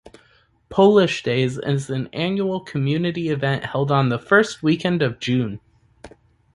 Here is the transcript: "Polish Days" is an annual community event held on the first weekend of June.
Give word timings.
"Polish 0.69 1.21
Days" 1.21 1.59
is 1.59 1.91
an 1.91 2.07
annual 2.07 2.59
community 2.61 3.29
event 3.29 3.63
held 3.65 3.91
on 3.91 4.09
the 4.09 4.17
first 4.17 4.63
weekend 4.63 5.03
of 5.03 5.19
June. 5.19 5.59